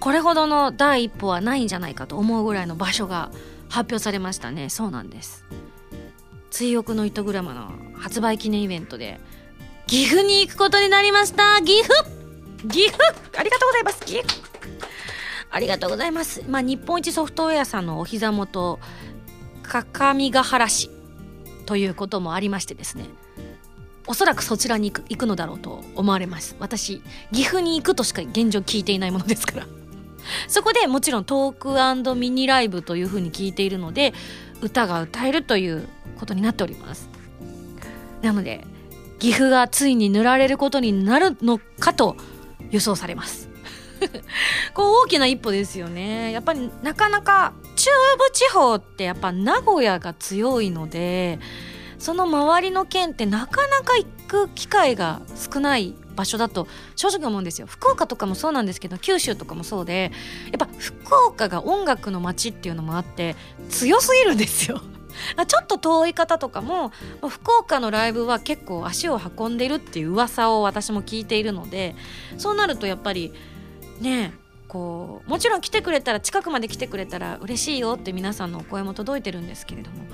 [0.00, 3.30] これほどの第一歩はないんじゃないかと思うぐらいの場所が
[3.68, 4.68] 発表されましたね。
[4.70, 5.44] そうなんです。
[6.50, 9.20] 追憶の糸グラマの発売記念イベントで
[9.86, 11.60] 岐阜に行くことになりました。
[11.62, 12.10] 岐阜！
[12.68, 13.02] 岐阜！
[13.38, 14.04] ありがとうございます。
[14.04, 14.48] 岐阜！
[15.50, 16.42] ありがとうございます。
[16.48, 18.78] まあ日本一ソフトウェアさんのお膝元
[19.62, 20.90] 各務原市
[21.66, 23.04] ということもありましてですね。
[24.06, 26.56] おそらくそちらに行くのだろうと思われます。
[26.58, 29.66] 私岐阜に行くとしか現状聞いていないものですから。
[30.46, 34.12] そこでもちろんトークミニライブというふうに聞いているので
[34.60, 37.08] 歌が歌えるということになっております。
[38.22, 38.64] なので
[39.18, 42.16] 岐阜がついに塗られることになるのかと
[42.70, 43.48] 予想されます。
[44.74, 46.30] こう大きな一歩ですよね。
[46.32, 51.38] やっぱりなかなか中部地方ってやっぱ名古屋が強いので
[51.98, 55.20] その周りの県ってなかなか行く機会が
[55.52, 57.68] 少ない場所だと正直思うんですよ。
[57.68, 60.10] 福岡とかもそうなんですけど九州とかもそうで
[60.50, 63.36] やっぱ福岡が音楽の街っていうのもあって
[63.70, 64.82] 強すぎるんですよ。
[65.46, 66.92] ちょっと遠い方とかも
[67.28, 71.96] 福岡のライブは結構足を運んでるっていう噂を私も聞いているので
[72.36, 73.32] そうなるとやっぱり
[74.00, 74.32] ね
[74.68, 80.04] こうもちろん来てくれたら近くまで来てくれたら嬉しいよって皆さんのお声も届いてるんですけれども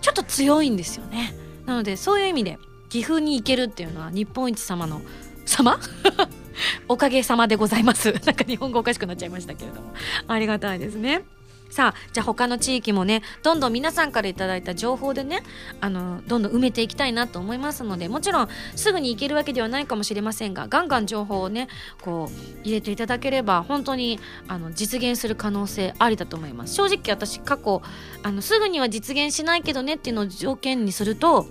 [0.00, 1.34] ちょっと強いんですよね。
[1.66, 5.02] なのでそういう意味で岐阜に行けるっていうのは日本一様の
[5.48, 5.80] 様？
[6.88, 8.12] おかげさまでございます。
[8.26, 9.92] なんか日本語おかしくなっちゃいましたけれども。
[10.26, 11.24] ありがたいですね。
[11.70, 15.42] さあじゃあ他の地域もねどんどん皆さんからいただいた情報でね
[15.82, 21.68] あのどんどん埋めていきたいなと思いますのでもちろんすぐに行けるわけではないかもしれませんがガンガン情報をね
[22.00, 26.74] こう入れていただければ本当にあの実現する可能性ありだと思います。
[26.74, 27.82] 正直私過去
[28.22, 31.46] あのすぐには実現しないけどねっていうのを条件にすると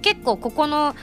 [0.00, 0.94] 結構ここの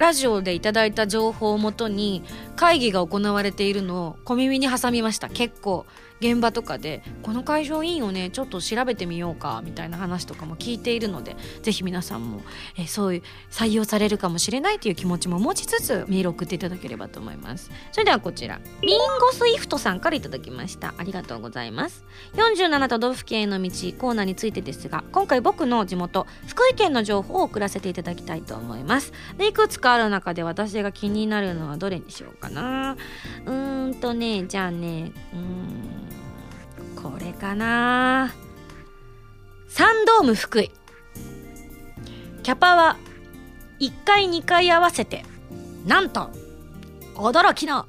[0.00, 2.22] ラジオでいただいた情報をもとに
[2.56, 5.28] 会議が行われているのを小耳に挟みました。
[5.28, 5.84] 結構。
[6.20, 12.42] 現場とかでこの会場いいよねちょっと調べてみようかみたいな話とかも聞いているのでぜひ皆さんも、
[12.76, 17.70] えそういう採用されるかもしれないという気持ちも持ちつつメール送っていただければと思います。
[17.92, 20.94] それではこちらリンゴスイフトさんからいただきました。
[20.98, 22.04] ありがとうございます。
[22.34, 29.12] 47都道府県への道コーナーについてですが今回僕の地元福井県の情報を送らせていただきたいと思います。
[29.38, 32.96] でいくつかある中で私が気になるのはどれにしようかな。
[33.46, 36.09] うーんとねじゃあねうん。
[37.02, 38.34] これかな。
[39.68, 40.70] サンドーム福井
[42.42, 42.96] キャパは
[43.78, 45.24] 1回2回合わせて
[45.86, 46.30] なんと
[47.14, 47.86] 驚きの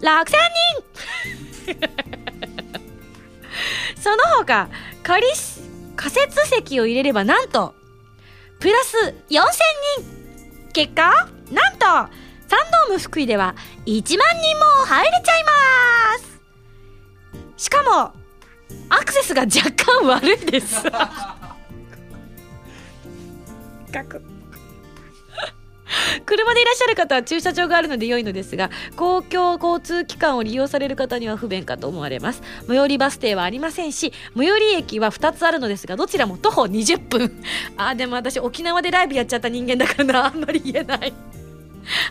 [0.00, 1.76] 6000人。
[4.02, 4.68] その他
[5.02, 5.62] カリス
[5.96, 7.74] 仮設席を入れればなんと
[8.60, 9.42] プラス4000
[10.02, 10.72] 人。
[10.72, 12.10] 結果なんとサン
[12.88, 13.54] ドーム福井では
[13.86, 15.50] 1万人も入れちゃいま
[16.18, 17.64] す。
[17.64, 18.12] しかも
[18.88, 20.82] アクセスが若干悪いです。
[26.24, 32.42] 車でいらっしゃる方は駐車場があるので良いのですが公共交通機関を利用される方には不便かと思われます。
[32.66, 37.42] 最寄りバス停はありませんし最寄り駅は2つあるのですがどちらも徒歩20分。
[37.76, 40.26] あーでも私沖縄でライブやっちゃった人間だからな。
[40.26, 41.12] あんまり言えない。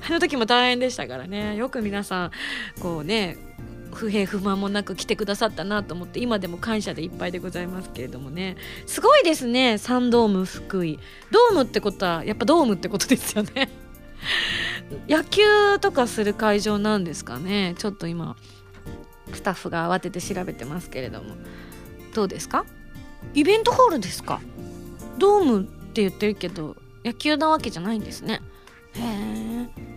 [0.07, 1.55] あの時も大変でしたからね。
[1.55, 2.31] よく皆さん
[2.79, 3.37] こうね
[3.95, 8.57] 不平不満もなく来てくださったなと思って今でも感謝でいっぱいでございますけれどもね。
[8.85, 9.77] すごいですね。
[9.77, 10.99] サンドーム福井。
[11.31, 13.69] ドームってことはやっぱドームってことですよね。
[15.07, 15.43] 野球
[15.79, 17.75] とかする会場なんですかね。
[17.77, 18.35] ちょっと今
[19.33, 21.35] スタッフが慌てて調べてますけれども。
[22.13, 22.65] どうですか？
[23.33, 24.41] イベントホールですか？
[25.17, 28.41] ドームって言ってるけど野球なわけじゃないんですね。
[28.93, 29.94] へえ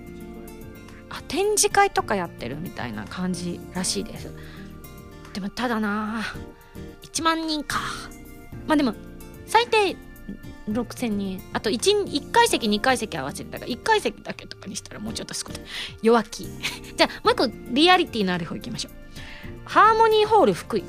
[1.22, 4.32] 展示会とかやってるみたいな感じらしいです。
[5.34, 6.22] でもただな
[7.02, 7.80] 1万人か。
[8.66, 8.94] まあでも
[9.46, 9.96] 最低
[10.68, 11.42] 6000人。
[11.52, 15.60] あと 1, 1階席2階席合わせてたから1階席だけとかにしたらもうちょっと少ない。
[16.02, 16.44] 弱気。
[16.96, 18.92] じゃあもう一個リアリティのある方いきましょう。
[19.64, 20.84] ハーモニーホール福井。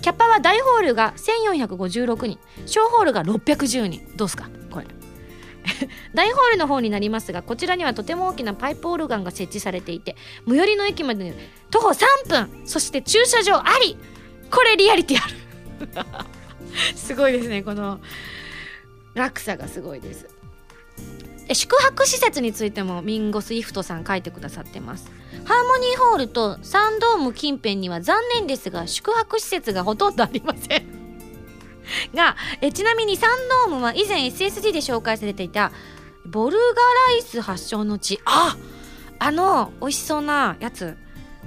[0.00, 2.38] キャッパは大ホールが1456人。
[2.66, 4.06] 小ホールが610人。
[4.16, 4.48] どうすか？
[4.70, 4.86] これ。
[6.14, 11.34] 大ホールの方になりますがこちらにはとても大きなパイプオルガンが設置されていて最寄りの駅まで
[11.70, 13.96] 徒歩3分そして駐車場あり
[14.50, 15.36] これリアリティある。
[16.96, 18.00] すごいですねこの
[19.14, 20.28] 落差がすごいです。
[21.52, 25.10] 宿泊施設についてもミンゴスイフトさん書いてくださってます。
[25.44, 31.03] ハーモニーホールとサンドーム近辺には残念ですが宿泊施設がほとんどありません。
[32.14, 33.30] がえちなみにサン
[33.68, 35.72] ドームは以前 SSD で紹介されていた
[36.26, 36.64] ボルガ
[37.12, 38.20] ライス発祥の地。
[38.24, 38.56] あ
[39.18, 40.96] あの美味しそうなやつ。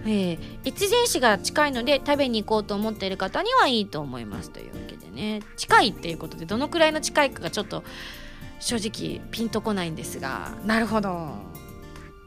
[0.06, 5.42] えー、越前市が近いので食べに行こうと思っている方にはいいと思いますというわけでね。
[5.58, 7.84] 近いっていうことでどのくらいの近いかがちょっと
[8.60, 10.52] 正直ピンとこないんですが。
[10.66, 11.32] なるほど。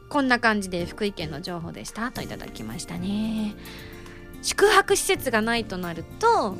[0.09, 3.55] こんな感じで福井県の情報でしたといただきましたね。
[4.41, 6.57] 宿泊施設がないとなると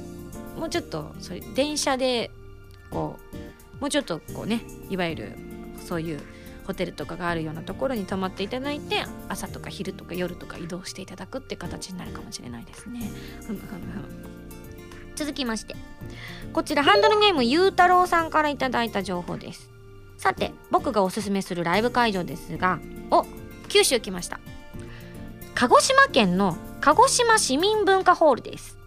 [0.61, 2.29] もうちょっとそれ電車で
[2.91, 3.17] こ
[3.79, 5.35] うもうちょっとこうねいわゆる
[5.83, 6.21] そういう
[6.67, 13.09] ホテルとかがあるようなところに泊まっていただいて朝とか昼とか夜とか移動していただくって形になるかもしれないですね。
[13.41, 13.81] ふむふむ
[15.15, 15.75] 続きまして。
[16.53, 19.71] こちらハンドルネームゆうたろうさんからいただいた情報です。
[20.19, 23.25] さて僕がおすすめするライブ会場ですがお
[23.67, 24.39] 九州来ました。
[25.55, 28.80] 鹿児島県の鹿児島市民文化ホールです。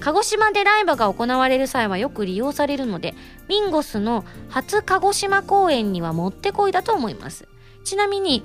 [0.00, 3.14] 鹿児島でライブが行われる際はよく利用されるので
[3.48, 7.48] ミンゴスの初鹿児島公演にはもってこいだと思います。
[7.84, 8.44] ちなみに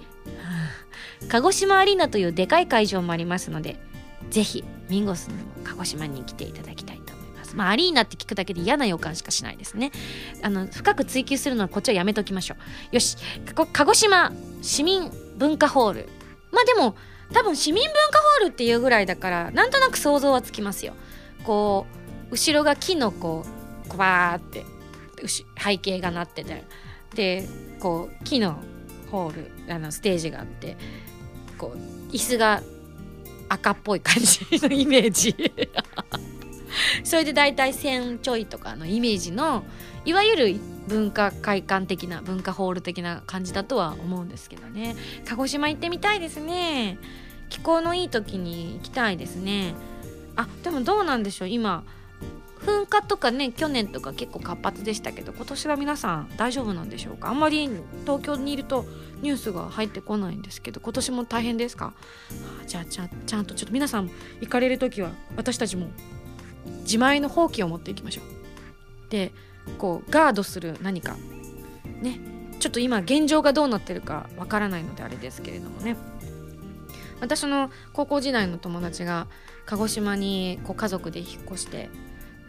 [1.29, 3.77] 鹿児島アリーナというでかい会場もありますので
[4.29, 7.55] ぜひミンゴスにも鹿児島に来ていただきたいと思います。
[7.55, 9.91] まあアリーナって聞くだけで嫌な予感しかしないですね。
[10.41, 12.55] あの深く追求するのはこっちはやめときましょ
[12.91, 12.95] う。
[12.95, 13.17] よし
[13.53, 16.09] 鹿児島市民文化ホール。
[16.51, 16.95] まあでも
[17.31, 20.93] 多分市民文化ホールっていうぐらいだからなんとなく想像はつきますよ。
[21.43, 21.85] こ
[22.29, 23.45] う後ろが木のこ
[23.85, 24.65] うこバーって
[25.57, 26.63] 背景がなってて。
[27.15, 27.47] で
[27.79, 28.59] こう木の
[29.11, 29.33] ホー
[29.67, 30.77] ルあのステージがあって
[31.57, 32.63] こう椅子が
[33.49, 35.35] 赤っぽい感じのイメージ。
[37.03, 39.63] それで大体1000ちょいとかのイメージの
[40.05, 40.55] いわゆる
[40.87, 44.95] 文化会館的な文化ホール的な感じだとは思うんですけどね。
[45.27, 46.97] 鹿児島行ってみたいですね。
[47.49, 49.75] 気候のいい時に行きたいですね。
[50.35, 51.83] あでもどうなんでしょう今。
[52.65, 57.27] 噴火とかね去年とか結構活発でしたけど今年は皆さん大丈夫なんでしょうか？
[57.27, 57.69] あんまり
[58.05, 58.85] 東京にいると
[59.21, 61.93] ニュースが入ってこないんですけど今年も大変ですか？
[62.65, 65.87] じゃあちゃちゃんとちょっと皆さん行かれる時は私たちも
[66.83, 68.23] 自前の放棄を持っていきましょう。
[69.09, 69.33] で
[69.77, 71.17] こうガードする何か。
[72.01, 72.19] ね。
[72.59, 75.97] ちょっと今現状がどうなってるかわからないのであれですけれどもね。
[77.19, 79.27] 私の高校時代の友達が
[79.65, 81.89] 鹿児島にこう家族で引っ越して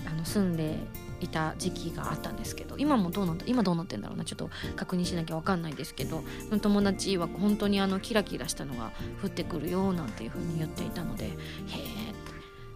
[0.07, 0.79] あの住んで
[1.20, 6.22] いた時期があったんですけど今もどうなんだ今どうなってんだろうなちょっと確認しなきゃ分かんないですけど
[6.61, 8.90] 友達は本当にあのキラキラしたのが
[9.22, 11.35] 降ってくるよなんていう風に言っていたのでへえ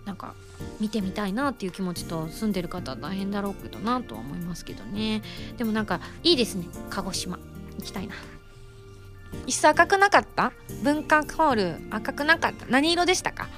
[0.06, 0.34] なんか
[0.80, 5.20] 見てみたいなっていう気持ちと住んでる方は大変だろうけどなとは思いますけどね。
[5.58, 7.38] でもなんかいいですね鹿児島
[7.78, 8.14] 行きたいな。
[9.46, 10.52] 椅子赤くなかった？
[10.82, 12.64] 文化ホール赤くなかった？
[12.66, 13.48] 何色でしたか？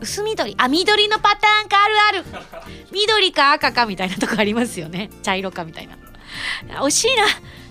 [0.00, 0.54] 薄緑。
[0.58, 1.88] あ緑のパターンかあ
[2.22, 2.44] るある。
[2.92, 5.10] 緑か赤かみたいなとこありますよね。
[5.22, 5.96] 茶色かみたいな。
[6.82, 7.24] 惜しいな。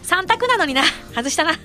[0.03, 0.83] 3択なのにな。
[1.13, 1.51] 外したな。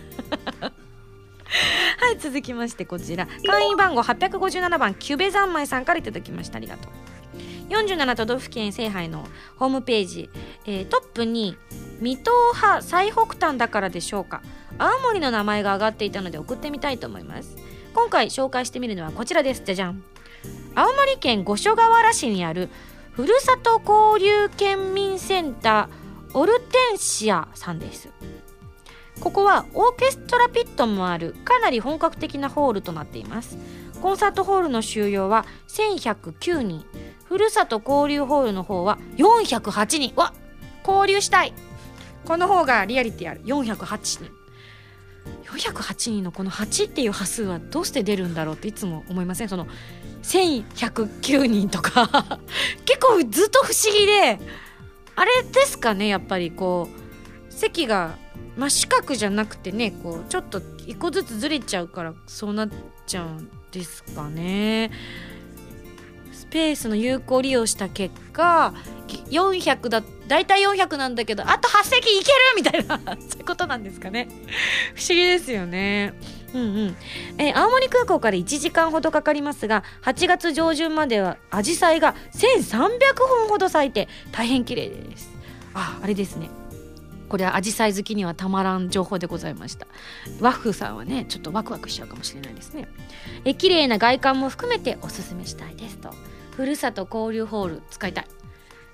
[2.01, 3.27] はい続きましてこちら。
[3.47, 6.57] 会員番号857番キュベ三昧さんからいただきました。
[6.57, 6.93] ありがとう。
[7.73, 10.31] 47都道府県制覇のホームページ、
[10.67, 11.57] えー、トップに
[12.01, 14.43] 水戸派最北端だからでしょうか。
[14.79, 17.57] 青森の名前が挙がっていたので送ってみたいと思います。
[17.95, 19.63] 今回紹介してみるのはこちらです。
[19.65, 20.03] じゃじゃん
[20.75, 22.71] 青森県五所川原市にある
[23.13, 28.09] ふるさと交流県民センターオルテンシアさんです。
[29.21, 33.59] ここはオーケストラピットもあるかなり本格的なホールとなっています。
[34.01, 36.87] コンサートホールの収容は1109人。
[37.25, 40.13] ふるさと交流ホールの方は408人。
[40.17, 40.39] わっ
[40.89, 41.53] 交流したい。
[42.25, 43.43] この方がリアリティある。
[43.45, 44.31] 408人。
[45.45, 49.49] 408人のこの8っていう波数はどうして出るんだろうっていつも思いません？
[49.49, 49.67] その
[50.23, 52.39] 1109人とか。
[52.85, 54.39] 結構ずっと不思議で。
[55.15, 58.17] あれですかねやっぱりこう席が
[58.57, 62.71] 真四角じゃなくてねこうちょっと一個ずつずれちゃうからそうなっ
[63.07, 64.91] ちゃうんですかね。
[66.33, 68.75] スペースの有効利用した結果
[69.31, 72.99] 400だ大体400なんだけどあと8席いけるみたいな。
[73.21, 74.29] そういうことなんですかね。
[74.95, 76.15] 不思議ですよね。
[76.55, 76.97] うんうん。
[77.39, 85.31] えー、青森空港から1時間ほどかかりますが8月上旬まではアジサイが1300本ほど咲いて大変綺麗です。
[85.75, 86.51] ああれですね。
[87.29, 89.87] これはアジサイ好きにはたまらん情報でございました。
[90.41, 92.89] ワッフさんはねちょっとワクワクしちゃうかもしれないですね。
[93.45, 96.15] え綺麗な外観も含めておすすめしたいですと。
[96.51, 98.27] ふるさと交流ホール使いたい。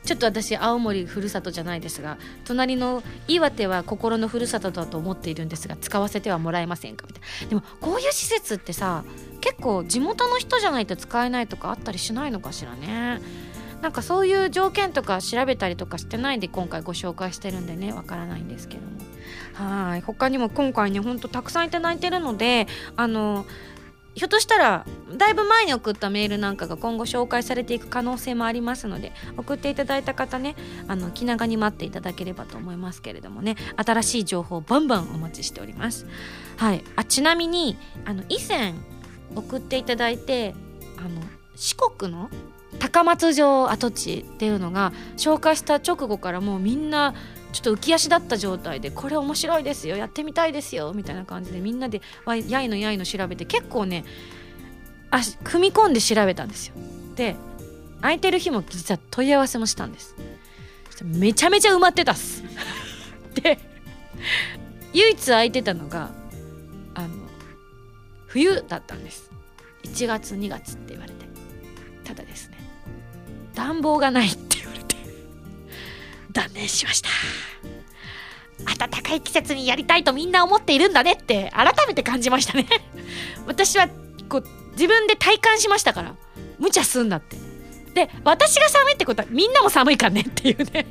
[0.08, 2.16] ちょっと私青森ふるさとじゃないですが
[2.46, 7.48] 隣の岩手は心のふるさとだと思っているんですが使わせてはもらえませんかみたいな。
[7.50, 9.04] でもこういう施設ってさ
[9.42, 13.20] 結構地元の人じゃないと使えないとかあったりしないのかしらね。
[13.82, 18.88] なんかそういう条件とか調べたりとかしてないで今回ご紹介してるんでねわからないんですけども。
[19.52, 20.00] はい。
[20.00, 22.66] 他にも今回ねほんとたくさんいただいてるので
[22.96, 23.44] あの
[24.14, 30.56] ひょっとしたらだいぶ前に送ったメールなんかが今後紹介されていく可能性もありますので送っていただいた方ね
[30.88, 36.06] あの気長に待っていただければと思いますけれどもね新しい情報バンバンお待ちしております。
[36.56, 36.82] はい。
[36.96, 38.74] あちなみにあの以前
[39.34, 40.54] 送っていただいて
[40.96, 41.20] あの
[41.54, 42.30] 四国の
[42.78, 47.14] 高松城跡地っていうのが紹介した直後からもうみんな
[47.52, 54.04] ちょっと浮き足だった状態でこれ面白いですよやってみたいですよみたいな感じでみんなでやいのやいの調べて結構ね
[55.10, 56.74] あ踏み込んで調べたんですよ。
[57.14, 57.36] で
[58.00, 60.14] 空いてる日も実は問い合わせもしたんです。
[61.02, 62.42] めちゃめちゃ埋まってたっす
[63.34, 63.58] で
[64.92, 66.10] 唯一空いてたのが
[66.94, 67.08] あの
[68.26, 69.30] 冬だったんです。
[69.84, 71.26] 1月2月って言われて。
[72.04, 72.58] ただですね
[73.54, 74.28] 暖房がない。
[74.28, 74.47] って
[76.32, 77.08] 断念しました。
[78.78, 82.66] 暖かい季節にやりたいとみんな思っているんだねって改めて感じましたね。
[83.46, 83.88] 私は
[84.28, 86.14] こう自分で体感しましたから
[86.58, 87.36] 無茶すんだって。
[87.94, 90.86] で私が寒いってことはみんなも寒いからねっていうね。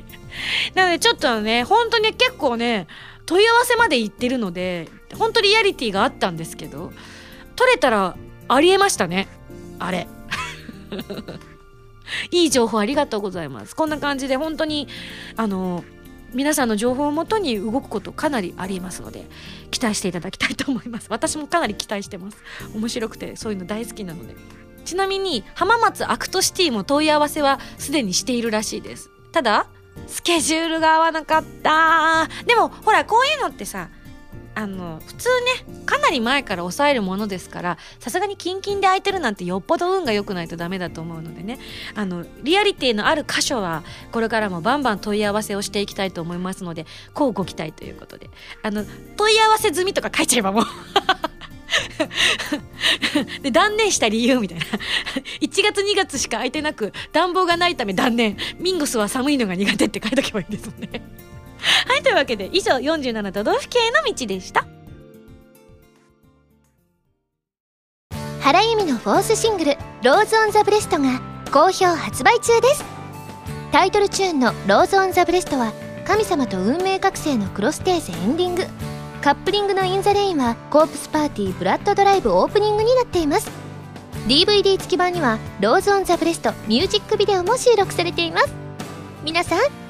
[0.74, 2.86] なのでちょっとね本当に結構ね
[3.26, 6.92] 問い合わせまで行ってるので本当リアリティがあったんですけど
[7.56, 8.16] 取れたら
[8.48, 9.28] ありえましたね。
[9.78, 10.08] あれ。
[12.30, 13.76] いい情報ありがとうございます。
[13.76, 14.88] こんな感じで本当に
[15.36, 15.84] あの
[16.34, 19.24] 皆さんの情報をもとに動くことかなりありますので
[19.70, 21.06] 期待していただきたいと思います。
[21.10, 22.38] 私もかなり期待してます。
[22.74, 24.34] 面白くてそういうの大好きなので。
[24.84, 29.10] ちなみに浜松アクトシティも問い合わせはすでにしているらしいです。
[29.32, 29.66] ただ
[30.06, 32.26] スケジュールが合わなかった。
[32.46, 33.90] でもほらこういうのってさ
[34.58, 35.28] あの普通
[35.68, 41.60] ねかなり前から抑えるものですからさすがにキンキンで空いてるなんてよっぽど運が良くないとダメだと思うのでね。
[41.94, 48.30] あのリアリティのある箇所はこれからもバンバン問い合わせをしていきたいと思いますのでこうご期待ということで。
[48.64, 48.84] あの
[49.16, 50.64] 問い合わせ済みとか書いちゃえばもう。
[53.42, 54.64] で断念した理由みたいな。
[55.40, 58.36] 1月2月しか空いてなく暖房がないため断念。
[58.58, 61.27] ミンゴスは寒いのが苦手って書いとけばいいですね。
[61.86, 64.66] はいというわけで以上47都道府県への道でした。
[68.40, 71.20] 原由美の fourth シングル「Rose on the breast」が
[71.52, 72.84] 好評発売中です。
[73.72, 75.72] タイトルチューンの「Rose on the breast」は
[76.06, 78.66] 神様と運命覚醒のクロステーゼエンディング。
[79.20, 83.50] カップリングの「In the Rain」はコープスパーティーブラッドドライブオープニングになっています。
[84.26, 88.54] DVD 付き版には「Rose on the breast」ミュージックビデオも収録されています。
[89.24, 89.87] 皆さん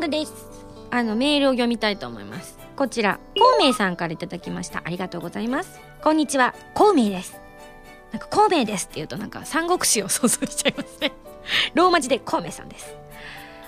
[0.00, 0.32] ングです。
[0.90, 2.58] あのメールを読みたいと思います。
[2.74, 4.82] こちら孔明さんからいただきました。
[4.84, 5.78] ありがとうございます。
[6.02, 6.54] こんにちは。
[6.74, 7.38] 孔明です。
[8.10, 11.12] なんか孔明ですって言うとなんか三国志を想像しちゃいますね。
[11.74, 12.96] ローマ字で孔明さんです。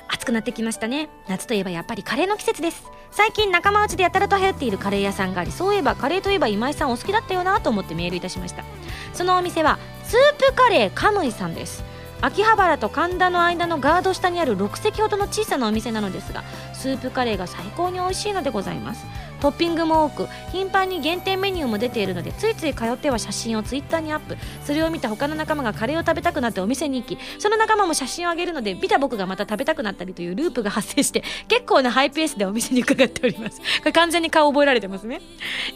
[0.08, 1.10] 暑くなってきましたね。
[1.28, 2.82] 夏といえばやっぱりカレーの季節です。
[3.10, 8.64] 最近仲間内でやたらと流行っているカレー屋さんがありそういえばカレーといえば今井さんお好きだったよなと思ってメールいたしました。
[9.12, 11.91] そのお店はスープカレーカムイさんです。
[12.24, 19.04] 秋葉原と神田の間のガード下にある6席ほどの小さなお店なのですがスープカレーが最高に美味しいのでございます。
[19.42, 24.36] トッピングも多く頻繁に限定メニューも出ているのでついつい通っては写真をツイッターにアップ。
[24.64, 33.58] それを見た他の仲間がカレーを食べたくなってお店に行きその仲間も写真をあげるので見た僕がまた食べたくなったりというループが発生して結構なハイペースでお店に伺っております。
[33.60, 35.20] これ完全に顔覚えられてますね。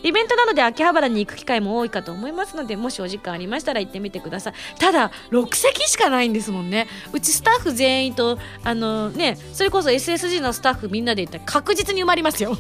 [0.05, 4.53] イベントなので秋葉原に行く機会も多いかと思いますのでもしお時間ありましたら行ってみてください。
[4.79, 6.87] ただ6席しかないんですもんね。
[7.13, 12.57] うちスタッフ全員とあのねそれこそ SSG のスタッフみんなで行ったら確実に埋まりますよ。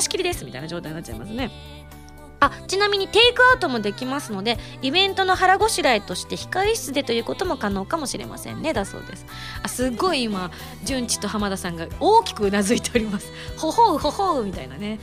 [0.00, 1.50] 貸し切りですみたいな状態になっちゃいますね。
[2.42, 8.72] あちなみにテイクアウトもできますのでイベントの腹ごしらえとして控え室でということも可能かもしれませんね。
[8.72, 9.26] だそうです。
[9.62, 10.50] あすごい今
[10.82, 13.30] 純知と浜田さんが大きくうなずいております。
[13.58, 14.98] ほほうほほうみたいなね。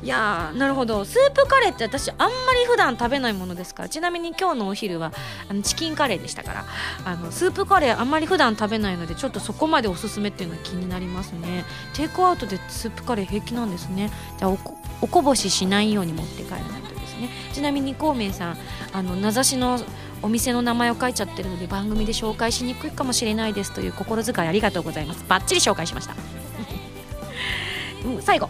[0.00, 1.04] いやーなるほど。
[1.04, 3.88] スープカレーって私あんまり普段食べないものですから。
[3.88, 5.12] ちなみに今日のお昼は
[5.48, 6.64] あのチキンカレーでしたから。
[7.04, 11.64] あのスープカレーあんまり普段食べないのでちょっとそこまでおすすめっていうのは気になりますね。
[11.94, 14.10] テイクアウトでスープカレー平気なんですね。
[14.38, 17.30] じゃあおこおこぼししないように持って帰らないとですね。
[17.52, 18.58] ちなみに孔明さん
[18.92, 19.80] あの名指しの
[20.22, 25.24] お店の名前を書いちゃってるので番組で紹介しにくいかもしれないですという心遣いありがとうございます。
[25.28, 26.14] バッチリ紹介しました。
[28.06, 28.48] うん最後。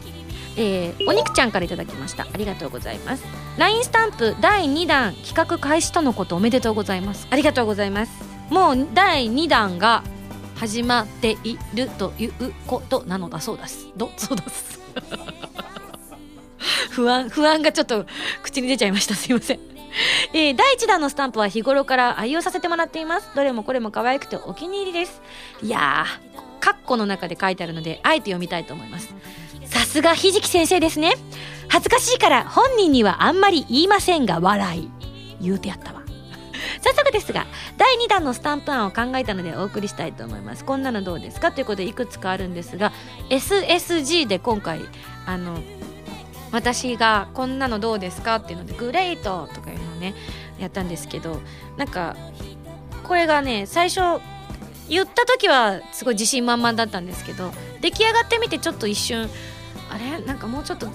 [0.59, 2.25] えー、お肉ちゃんからいただきました。
[2.25, 3.25] ありがとうございます。
[3.57, 7.29] LINE スタンプ第2弾企画開始とのことおめでとうございます。
[7.31, 8.13] ありがとうございます。
[8.51, 10.03] もう第2弾が
[10.57, 12.33] 始まっているという
[12.67, 13.87] ことなのだそうです。
[13.97, 14.81] どそうです
[16.91, 18.07] 不安不安がちょっと
[18.43, 19.15] 口に出ちゃいました。
[19.15, 19.61] すいません。
[20.33, 23.29] えー、第1弾のスタンプは日頃から愛用させてもらっています。
[23.37, 25.23] どれもこれも可愛くてお気に入りです。
[25.63, 29.15] いやーカッコの中で書いてあるのであえて読みたいと思います
[29.71, 31.15] さすがひじき先生ですね。
[31.69, 34.91] 恥ずかしいから本人にはあんまり言いませんが笑い。
[35.41, 36.03] 言うてやったわ。
[36.83, 37.47] 早速ですが
[37.77, 40.65] 第2弾のスタンプ案を考えたのでお送りしたいと思います。
[40.65, 41.53] こんなのどうですか？
[41.53, 42.93] ということでいくつかあるんですが
[43.31, 44.81] SSG で今回
[45.27, 45.59] あの
[46.51, 48.37] 私がこんなのどうですか？
[48.37, 50.15] っていうのでグレートとかいうのをね
[50.59, 51.41] やったんですけど
[51.77, 52.17] なんか
[53.05, 54.21] これがね最初
[54.89, 57.53] 言った時はすごい自信満々だったんですけど
[57.83, 59.29] 出来上がってみてちょっと一瞬
[59.91, 60.25] あれ？
[60.25, 60.89] なんかもうちょっと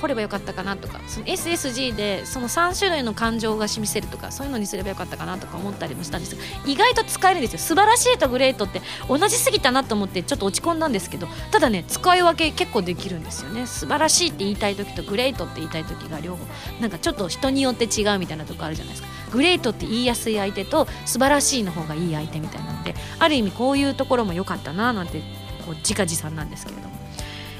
[0.00, 1.00] 来ればよかったかなとか。
[1.06, 7.58] その SSG でその3種類の感情が示せるとかそういうのにすればよかったかなとか思ったりもしたんです意外と使えるんですよ。
[7.58, 13.66] 素晴らしいとグレートって同じすぎたなと思ってちょっと落ち込んだんですけどただね使い分け結構できるんですよね。
[13.66, 16.44] 素晴らしいって言いたい時とグレートって言いたい時が両方。
[16.80, 19.08] なんかちょっと人によって違うみたいなとこあるじゃないですか。
[19.32, 25.20] グレートって言いやすい相手と素晴らしいの方がいい相手みたいなのである意味こういうところも良かったななんて
[25.66, 26.95] こう自画自賛なんですけれども。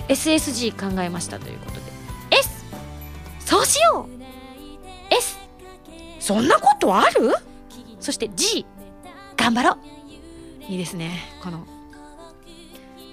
[0.08, 1.82] SSG 考えましたということで。
[2.30, 2.64] S
[3.40, 5.14] そうしよう。
[5.14, 5.38] S
[6.20, 7.34] そんなことある？
[8.00, 8.66] そして G
[9.36, 9.78] 頑張ろう。
[10.68, 11.66] いいですねこの。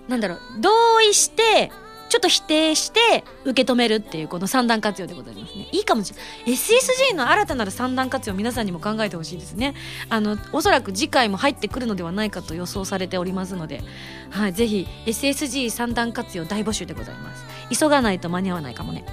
[0.08, 0.40] なんだろう。
[0.60, 1.72] 同意して
[2.14, 5.68] ちょっと否定して受け止めるっていうこの三段活用でございますね。
[5.72, 6.54] いいかもしれない。
[6.54, 9.74] SSG の新たなる三段活用皆さんにも考えてほしいですね。
[10.10, 13.82] あのおそらく次回も入ってくるのではないかと予想されておりますので、
[14.30, 17.46] はい、ぜひ SSG 三段活用大募集でございます。
[17.76, 19.06] 急がないと間に合わないかもね。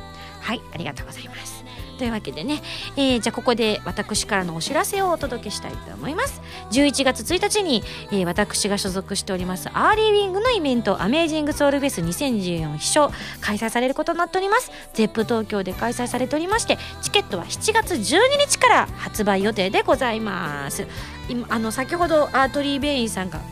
[0.42, 1.59] はいありがとうございます。
[2.00, 2.62] というわけでね、
[2.96, 6.40] えー、じゃあここで私からのお知らせをお届けしたいと思います。
[6.70, 13.10] 11月1日に、えー、私が所属しておりますアーリーウィングのイベントアメージングソウルフェス2024飛翔
[13.42, 14.70] 開催されることになっております。
[14.94, 20.86] ZEP 東京で開催されておりましてチケットは7月12日から発売予定でございます。
[21.28, 23.42] 今あの先ほどアートリー・ベインさんが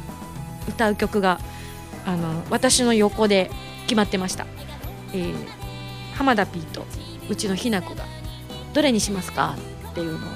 [0.71, 1.39] 歌う曲が
[2.07, 3.51] あの私の横で
[3.83, 4.47] 決まってました、
[5.13, 5.35] えー、
[6.15, 6.87] 浜田 P と
[7.29, 8.05] うちのひな子が
[8.79, 9.57] どれにしますか？
[9.91, 10.31] っていうのを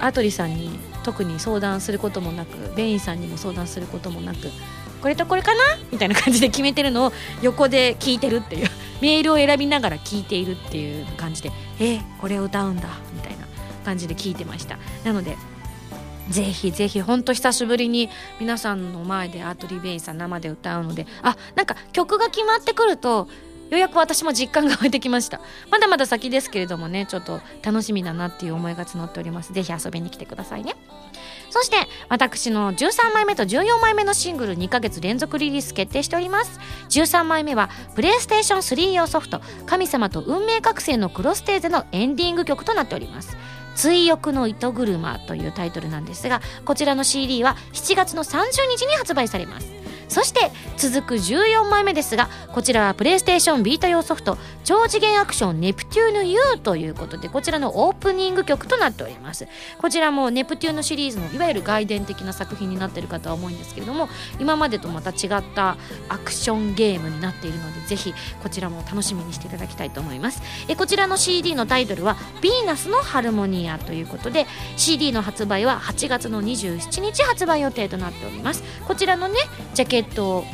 [0.00, 0.70] アトリさんに
[1.04, 4.50] 特に相談することもなくベインさんにも相談することもなく
[5.00, 5.60] これとこれかな？
[5.92, 8.68] みたいな感じで決めてるのを横で聞いてるっていう
[9.00, 13.46] メールを選びながら聞いているっていう感じでえこれを歌うんだみたいな
[13.84, 14.76] 感じで聞いてました。
[15.04, 15.36] なので
[16.28, 23.28] ぜひぜひほんと久しぶりに皆さんの前でアートリー・ベインさん生で歌うのであなんか曲が決まってくると
[23.70, 25.40] ようやく私も実感が湧いてきました。
[25.70, 29.52] まだまだ先ですけれどもねちょっと楽しみだなっていう思いが募っております。
[29.52, 30.74] ぜひ遊びに来てくださいね。
[31.50, 31.76] そして
[32.08, 36.60] 私の13枚目と14枚目のシングル2ヶ月連続リリース決定しております。
[36.88, 43.36] 13枚目はプレイステーション3用ソフト「神様と運命覚醒のクロステーゼ」のエンディング曲となっております。
[43.74, 48.42] 追憶の糸車というタイトルなんですがこちらの CD は7月の30
[48.76, 49.77] 日に発売されます。
[50.08, 59.48] そして続く14枚目ですがこちらはプレイステーションビータ用ソフト超次元アクションネプテューヌ U ということでこちらのオープニング曲となっております。
[59.78, 65.76] こちらもネプテューヌシリーズのいわゆる外伝的な作品になっているかとは思うんですけれども今までとまた違った
[66.08, 70.42] アクションゲームになっているのでぜひこちらも楽しみにしていただきたいと思います。
[70.68, 74.46] えこちらの CD のタイトルは「ヴィーナスのハルモニア」ということで
[74.76, 78.62] CD の発売は8月の27日発売予定となっております。
[78.86, 79.36] こちらのね
[79.74, 80.44] ジャケット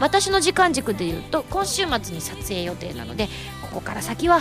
[0.00, 3.28] 私の時間軸でいうと今週末に撮影予定なので
[3.62, 4.40] ここから先は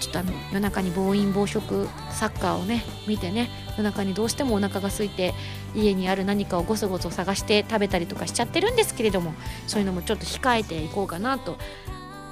[0.00, 5.32] ちょっとあの夜中に暴飲暴食サッカーをね見てね夜中にどうしてもお腹が空いて
[5.74, 9.32] 家にある何かをごそごそ探して食べたりとかしちゃってるんですけれども
[9.66, 11.56] そういうのもちょっと控えていこうかなと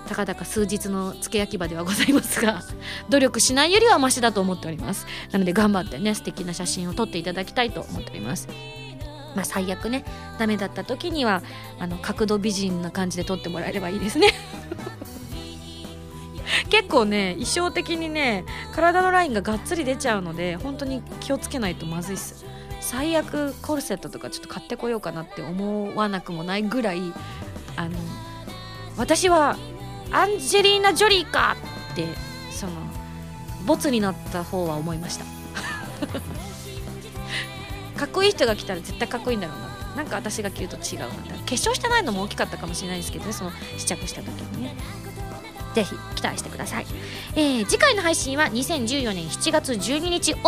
[0.08, 2.62] たかだか数日の付け焼き場ではございますが
[3.08, 5.06] 努力しないよりはマシだと思っております。
[5.30, 8.48] なので頑張ってね素敵な写真を撮っていただきたいと思っております。
[9.34, 10.04] まあ最悪ね。
[10.38, 11.42] ダメだった時には
[11.78, 14.28] あの角度美人な感じで撮ってもらえればいいですね。
[16.70, 22.44] 結構ね衣装的にね体のラインががっつり出ちゃうので本当に気をつけないとまずいっす。
[22.80, 27.00] 最悪コルセットとかちょっと買ってこようかなって思わなくもないぐらい
[27.76, 27.96] あの
[28.96, 29.56] 私は
[30.10, 31.56] アンジェリーナ・ジョリーか
[31.92, 32.08] って
[32.50, 32.72] その
[33.66, 35.24] ボツになった方は思いました
[38.00, 39.96] かっこいい人が来たら絶対かっこいいんだろうな。
[39.96, 41.06] なんか私が着ると違うな。
[41.06, 44.74] って化粧してないのも大きかったかもしれないですけどねその試着した時にね。
[45.74, 46.86] ぜひ期待してください、
[47.36, 50.38] えー、次回の配信は2014年7月12日を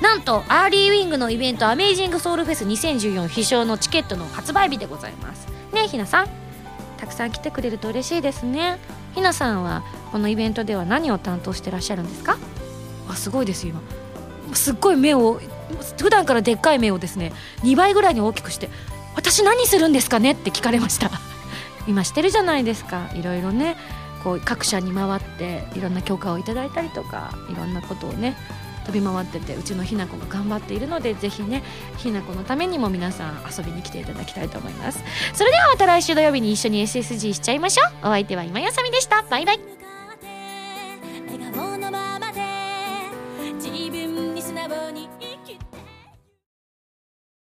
[0.00, 5.48] なんとアーリーウィングのイベントアメイジングソウルフェス2014必勝のチケットの発売日でございます。
[5.72, 6.28] ねひなさん。
[6.98, 8.78] たくさん来てくれると嬉しいですね。
[9.14, 9.82] ひなさんは
[10.12, 12.38] このイベントでは何を担当してらっしゃるんですか？
[13.08, 13.80] あすごいです今。
[14.52, 15.40] すっごい目を
[15.98, 18.68] 普段からでっかい目をですね2倍ぐらいに大きくして
[19.16, 21.10] 「私何するんですかね?」って聞かれました。
[21.86, 23.08] 今してるじゃないですか。
[23.14, 23.76] いろいろね
[24.22, 28.36] こう各社に回っていろんな許可をいただいたりとかいろんなことをね
[28.86, 31.62] 飛び回っててうちのひな子が頑張っているのでぜひね
[31.98, 35.02] ひな子のためにも皆さん遊びに来ていただきたいと思います。
[35.34, 38.08] それではまた来週土曜日に一緒に SSG しちゃいましょう。
[38.08, 39.22] お相手は今やさみでした。
[39.28, 39.83] バイバイ